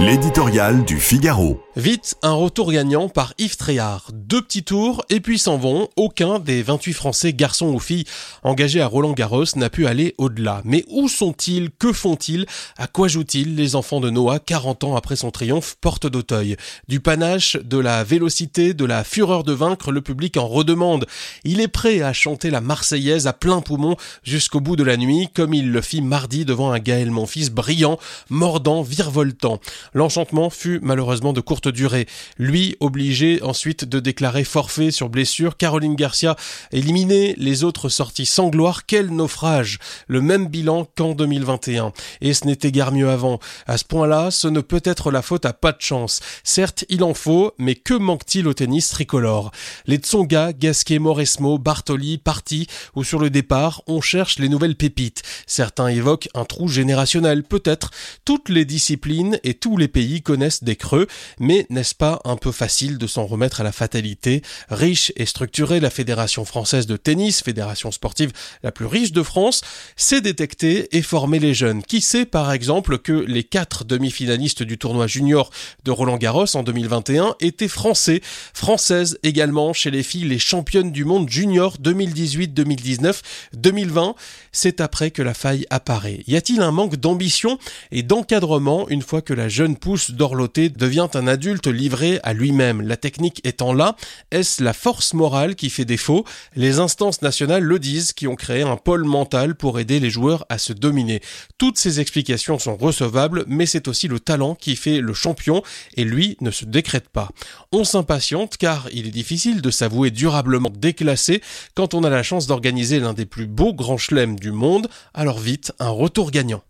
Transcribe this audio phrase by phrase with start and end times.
[0.00, 1.60] L'éditorial du Figaro.
[1.74, 4.10] Vite, un retour gagnant par Yves Tréhard.
[4.12, 5.88] Deux petits tours et puis s'en vont.
[5.96, 8.04] Aucun des 28 Français, garçons ou filles,
[8.44, 10.62] engagés à Roland Garros n'a pu aller au-delà.
[10.64, 11.70] Mais où sont-ils?
[11.70, 12.46] Que font-ils?
[12.76, 16.56] À quoi jouent-ils les enfants de Noah 40 ans après son triomphe porte d'Auteuil?
[16.86, 21.06] Du panache, de la vélocité, de la fureur de vaincre, le public en redemande.
[21.42, 25.28] Il est prêt à chanter la Marseillaise à plein poumon jusqu'au bout de la nuit,
[25.34, 27.98] comme il le fit mardi devant un Gaël Monfils brillant,
[28.30, 29.60] mordant, virevoltant.
[29.94, 32.06] L'enchantement fut malheureusement de courte durée.
[32.38, 36.36] Lui obligé ensuite de déclarer forfait sur blessure, Caroline Garcia
[36.72, 41.92] éliminée, les autres sortis sans gloire, quel naufrage Le même bilan qu'en 2021.
[42.20, 43.38] Et ce n'était guère mieux avant.
[43.66, 46.20] À ce point-là, ce ne peut être la faute à pas de chance.
[46.44, 49.50] Certes, il en faut, mais que manque-t-il au tennis tricolore?
[49.86, 55.22] Les Tsonga, Gasquet, Moresmo, Bartoli, Parti ou sur le départ, on cherche les nouvelles pépites.
[55.46, 57.90] Certains évoquent un trou générationnel, peut-être.
[58.24, 61.06] Toutes les disciplines et tous les pays connaissent des creux,
[61.38, 64.42] mais n'est-ce pas un peu facile de s'en remettre à la fatalité?
[64.68, 69.62] Riche et structurée, la Fédération française de tennis, fédération sportive la plus riche de France,
[69.96, 71.82] sait détecter et former les jeunes.
[71.82, 75.50] Qui sait par exemple que les quatre demi-finalistes du tournoi junior
[75.84, 78.20] de Roland Garros en 2021 étaient français,
[78.52, 83.22] françaises également chez les filles, les championnes du monde junior 2018, 2019,
[83.54, 84.14] 2020.
[84.52, 86.22] C'est après que la faille apparaît.
[86.26, 87.58] Y a-t-il un manque d'ambition
[87.90, 92.80] et d'encadrement une fois que la pousse d'Orloté devient un adulte livré à lui-même.
[92.82, 93.96] La technique étant là,
[94.30, 96.24] est-ce la force morale qui fait défaut?
[96.54, 100.44] Les instances nationales le disent, qui ont créé un pôle mental pour aider les joueurs
[100.48, 101.20] à se dominer.
[101.58, 105.62] Toutes ces explications sont recevables, mais c'est aussi le talent qui fait le champion,
[105.94, 107.28] et lui ne se décrète pas.
[107.72, 111.42] On s'impatiente car il est difficile de s'avouer durablement déclassé
[111.74, 115.38] quand on a la chance d'organiser l'un des plus beaux grands chelems du monde, alors
[115.38, 116.62] vite, un retour gagnant.